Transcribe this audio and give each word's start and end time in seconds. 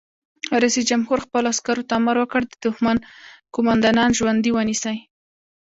رئیس 0.61 0.77
جمهور 0.89 1.19
خپلو 1.25 1.47
عسکرو 1.53 1.87
ته 1.89 1.93
امر 1.99 2.15
وکړ؛ 2.19 2.41
د 2.47 2.53
دښمن 2.65 2.97
قومندانان 3.55 4.09
ژوندي 4.19 4.51
ونیسئ! 4.53 4.97